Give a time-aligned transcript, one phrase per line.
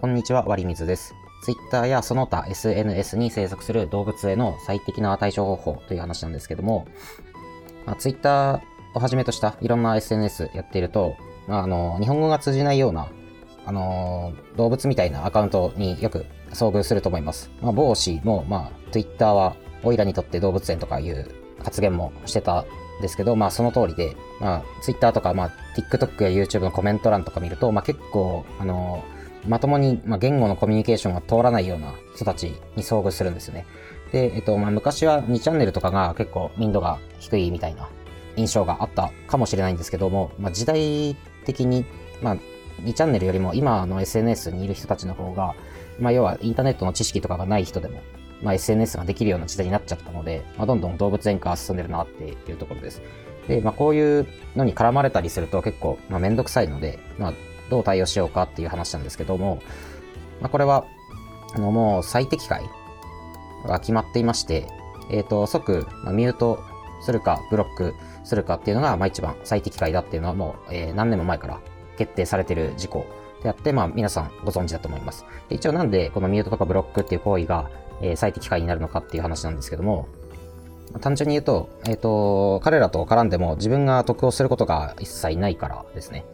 [0.00, 1.16] こんにちは、割水です。
[1.42, 6.86] Twitter やその他 SNS に生息する動物への最適な対処方法という話なんですけども、
[7.84, 8.62] まあ、Twitter
[8.94, 11.16] をはじめとしたいろんな SNS やっていると、
[11.48, 13.08] まあ、あの日本語が通じないような
[13.66, 17.50] あの動物みたいなアカウントによく遭遇すると思います。
[17.60, 21.28] まあ、帽子も、まあ、Twitter はオイラにとって動物園とかいう
[21.64, 29.02] 発言もしてたんですけど、まあその通りで、まあ Twitter とか、まあ TikTok や YouTube のコメント欄とか見ると、まあ結構、あの
[29.48, 32.44] まともに、まあ、言語のコミュニケーションが通らないような人たち
[32.76, 33.66] に遭遇するんですよね。
[34.12, 37.88] で、えっと、まあ昔は2チャンネルとかが結構民度が低いみたいな
[38.36, 41.84] 印象があったかもしれないんですけども、まあ時代的に、
[42.22, 42.36] まあ
[42.82, 45.54] 2チャンネルよりも今の SNS にいる人たちの方が、
[45.98, 48.00] まあ要はインターネットの知識とかがない人でも、
[48.42, 53.02] まあ、SNS ができるような時代になっちゃったので、まあ、どんどん動物園化進んでるなっていうところです。
[53.48, 57.32] で、まあ、こういうのに絡まれたりすると結構、まあ、めんどくさいので、まあ、
[57.70, 59.60] どう対応しようかっていう話なんですけども、
[60.40, 60.84] まあ、これは、
[61.54, 62.62] あの、もう最適解
[63.66, 64.66] が決まっていまして、
[65.10, 66.60] えっ、と、即、まあ、ミュート
[67.00, 71.60] するか、ブロックするかっていうのが、まあ、一番最適解だっていうのはもう、えー何年も前から
[71.96, 73.06] 決定されてる事項
[73.42, 75.24] であって、まあ、皆さんご存知だと思います。
[75.48, 77.70] で一応なんでこのミュートとかブロックっていう行為が、
[78.02, 80.08] えー最適解になるのかっていう話なんですけども、
[81.00, 86.24] 単純に言うと、えっ、と、彼らと絡んでも自分が得をすることが一切ないからですね。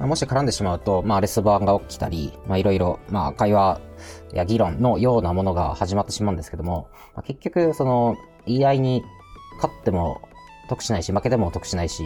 [0.00, 3.80] もし絡んでしまうと、まあ、レスバーが起きたり、まあ、いろいろ、まあ、会話
[4.32, 9.04] や議論のようなものが始まってしまうんですけども、まあ、結局、その、言い合いに
[9.56, 10.20] 勝っても
[10.68, 12.04] 得しないし、負けても得しないし、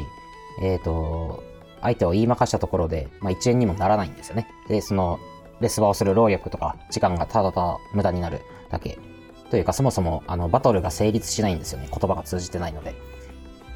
[0.62, 1.42] えっ、と、
[1.82, 4.46] 相手を言いまかしたところで、まあ、1円にもならないんですよね。
[4.68, 5.18] で、その、
[5.60, 8.98] レスバーをする労力とか、時間がただただ無駄になるだけ。
[9.50, 11.88] というか、そもそも、あの、バトルが成立しないんですよね。
[11.90, 12.94] 言葉が通じてないので。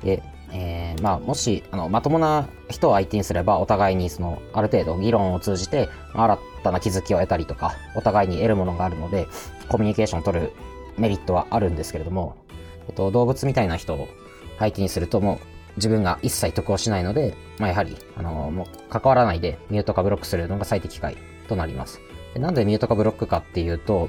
[0.03, 0.23] で、
[0.55, 9.27] えーまあ、もし、あの、まともな人を相手にすれば、お互いに、その、ある程度議論を通じて、新たな気づきを得たりとか、お互いに得るものがあるので、
[9.69, 10.53] コミュニケーションを取る
[10.97, 12.37] メリットはあるんですけれども、
[12.89, 14.07] えっと、動物みたいな人を
[14.61, 15.39] 相手にすると、もう、
[15.77, 21.17] 自分が一切得をしないので、まあ、やはり、あの、もう、関わらないで、ミュートかブロックするのが最適解
[21.49, 22.01] となります。
[22.35, 24.09] でなんでミュートかブロックかっていうと、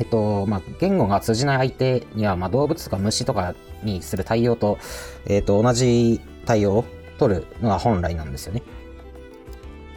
[0.00, 4.78] えっと、まあ、言語が通じない相手には、まあ、動物とか虫とかにする対応と、
[5.26, 6.84] えっと、同じ対応を
[7.18, 8.62] 取るのが本来なんですよね。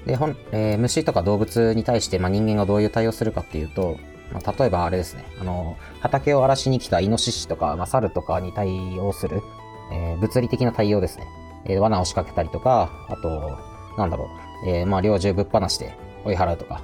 [0.05, 3.97] で、ほんえー虫とか動物に対して、まあ、人間がどういう対応するかっていうと、
[4.33, 8.67] まあ、例えばあれですね、あの、畑を荒らしに来たイノシシとか、まあ、猿とかに対
[8.99, 9.41] 応する、
[9.93, 11.25] えー物理的な対応ですね。
[11.65, 13.57] えー罠を仕掛けたりとか、あと、
[13.97, 14.27] なんだろ
[14.65, 15.93] う、えーまあ、猟銃ぶっ放して
[16.25, 16.83] 追い払うとか、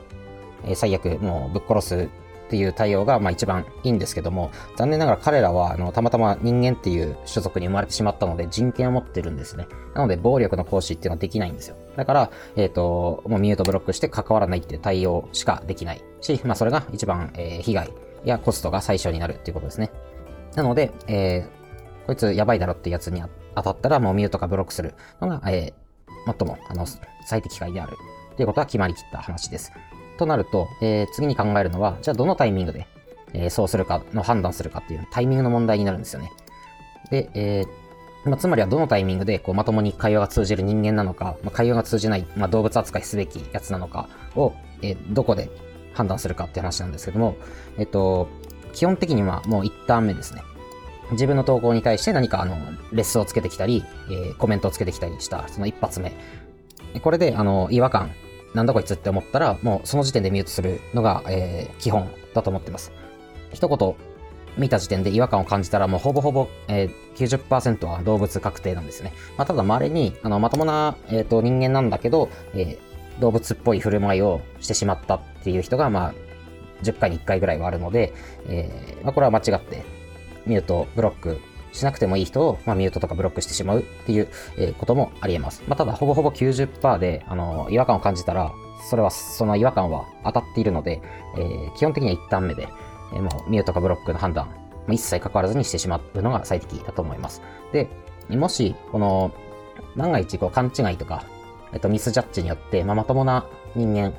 [0.63, 2.09] えー最悪もうぶっ殺す
[2.49, 9.67] っていう対応がまあ一番いいんですけども、残念ながら彼らはあのたまたま人間っていう種族に生まれてしまったので人権を持ってるんですね。
[9.93, 11.75] なので暴力の行使っていうのはできないんですよ。
[11.95, 17.93] だから、えっ、と、もうミュートブロックして関わらないっていう対応しかできないし、まあそれが一番、えー被害
[18.25, 19.91] やコストが最小になるっていうことですね。
[20.55, 21.59] なので、えー
[22.07, 23.21] こいつやばいだろってやつに
[23.55, 25.89] 当たったらもうミュートかブロックするのが、えー
[26.25, 26.85] 最もあの
[27.25, 27.97] 最適解である
[28.35, 29.71] ということは決まりきった話です。
[30.19, 32.87] となると、えー次に考えるのは、じゃあどのタイミングで、
[33.33, 36.31] えーそうするかの判断するかっていうタイミングの問題になるんですよね。
[37.09, 45.49] で、えーまあ、つまりはどのタイミングでこうまともに会話が通じる人間なのか、まあ、会話が通じない、まあ、動物扱いすべきやつなのかを、えどこで
[45.93, 47.37] 判断するかって話なんですけども、
[47.77, 48.27] えっ、と、
[48.73, 50.41] 基本的にはもう一旦目ですね。
[51.11, 52.55] 自分の投稿に対して何かあの、
[52.91, 56.11] レッスンをつけてきたり、えーコメントをつけてきたりした、その一発目。
[57.01, 58.11] これで、あの、違和感、
[58.53, 62.91] なんだこいつって思ったら、もうその時点でミュートするのが、えー基本だと思ってます。
[63.53, 63.95] 一言
[64.57, 69.13] 見た時点で違和感を感じたら、もうほぼほぼ、えー90%は動物確定なんですね。
[69.37, 72.89] まあ、ただ稀に、あの、まともな、えーと人間なんだけど、えー
[73.19, 76.13] 動物っぽい振る舞いをしてしまったっていう人が、まあ、
[76.83, 78.13] 10回に1回ぐらいはあるので、
[78.47, 79.83] えーまあ、これは間違って、
[80.45, 81.39] ミュート、ブロック
[81.71, 85.63] しなくてもいい人を、まあ、ミュートとかブロックしてしまうっていう、えこともあり得ます。
[85.67, 88.51] まあ、ただ、ほぼほぼ90%で、あの、違和感を感じたら、
[88.89, 91.01] それは、その違和感は当たっているので、
[91.37, 92.67] えー基本的には一旦目で、
[93.13, 94.49] えーもうミュートかブロックの判断、
[94.89, 97.41] 一切関わらずにしてしまうのが最適だと思います。
[97.71, 97.87] で、
[98.29, 99.31] もし、この、
[99.95, 101.23] 万が一こう勘違いとか、
[101.73, 103.45] えっと、ミスジャッジによって、まあ、まともな
[103.75, 104.13] 人間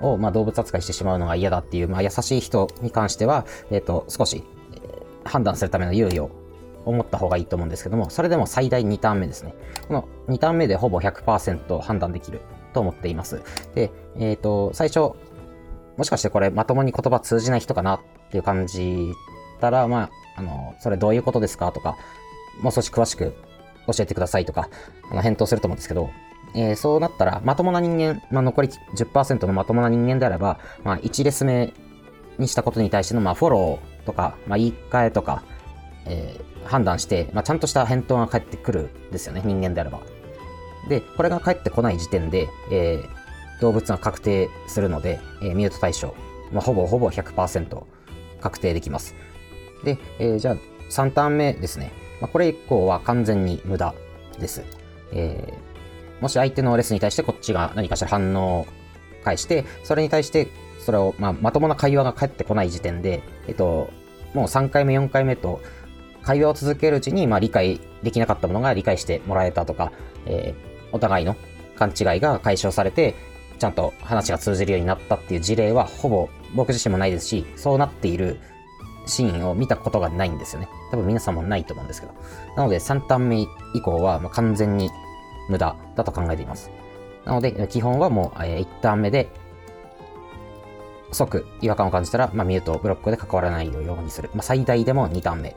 [0.00, 6.41] を、まあ、動物扱いしてしまうのが嫌だっていう、まあ、優しい人に関しては、えっと、少し、え判断するための猶予を
[6.90, 9.54] 持った方がいいと思うんですけども、それでも最大2ターン目ですね。
[9.86, 12.40] この2ターン目でほぼ100%判断できる
[12.72, 13.42] と思っています。
[13.74, 15.12] で、えっ、と、最初、
[15.96, 18.00] もしかしてこれまともに言葉通じない人かなっ
[18.30, 19.12] ていう感じ
[19.60, 21.96] たら、まあ、あの、それどういうことですかとか、
[22.60, 23.34] もう少し詳しく
[23.86, 24.68] 教えてくださいとか、
[25.10, 26.10] あの、返答すると思うんですけど、
[26.54, 31.72] えー、そうなったら、まともな人間、まあ、残り10%のまともな人間であれば、まあ、1レス目
[32.38, 35.42] にしたことに対しての、まあ、フォローとか、まあ、言い換えとか、
[36.06, 40.00] えー、判断して、まあ、ちゃんとした返答が返ってくるんですよね、人間であれば。
[40.88, 46.14] で、これが返ってこない時点で、えー、動物が確定するので、えー、ミュート対象、
[46.52, 47.82] まあ、ほぼほぼ100%
[48.40, 49.14] 確定できます。
[49.84, 50.56] で、えー、じゃあ
[50.90, 51.92] 3ターン目ですね。
[52.20, 53.94] まあ、これ以降は完全に無駄
[54.38, 54.62] です。
[55.12, 58.66] えー、もし相手のレスに対してこっちが何かしら反応を
[59.24, 60.48] 返して、それに対して
[60.80, 63.90] それを、まあ、まともな会話が返ってこない時点で、えっと、
[64.34, 65.60] もう3回目、4回目と、
[66.22, 69.92] 会話を続けるうちに、まあ、理解できなかったものが理解してもらえたとか、
[70.26, 71.36] えー、お互いの
[71.76, 73.14] 勘違いが解消されて、
[73.58, 78.40] ちゃんと話が通じるようになったっていう事例は、ほぼ僕自身もないですし、そうなっている
[79.06, 80.68] シーンを見たことがないんですよね。
[80.90, 82.14] 多分皆さんもないと思うんですけど。
[82.56, 84.90] なので、3ターン目以降は、まあ完全に
[85.48, 86.70] 無駄だと考えています。
[87.24, 89.28] なので、基本はもう、え1ターン目で
[91.12, 94.30] 即違和感を感じたら、まあ、ミュート、ブロックで関わらないようにする。
[94.34, 95.56] まあ、最大でも2ターン目。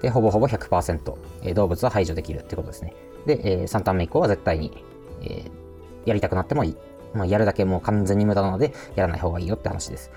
[0.00, 2.94] で、ほぼほぼ100%、えー、動物は排除できるってことですね。
[3.26, 4.84] で、えー、3ターン目以降は絶対に、
[5.22, 5.50] えー、
[6.04, 6.76] やりたくなってもいい。
[7.14, 10.10] まあ、やるだけもう完全に無駄なので、やらない方がいいよって話です。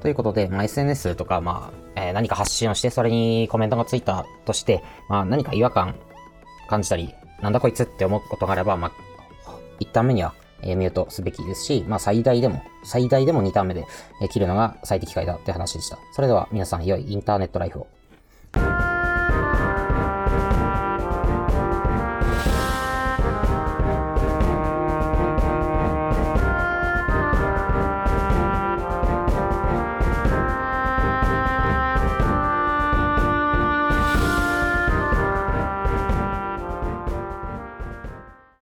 [0.00, 5.94] ということで、まあ、SNS とか、まあ、えー、何か発信をして、それにコメントがついたとして、まあ、何か違和感
[6.68, 8.92] 感じたり、なんだこいつって思うことがあれば、まあ、
[9.80, 13.86] 一旦目にはえミュートすべきですし、まあ最大でも、最大でも2ターン目で、
[14.20, 15.98] え切るのが最適解だって話でした。
[16.12, 17.86] それでは皆さん良いインターネットライフを。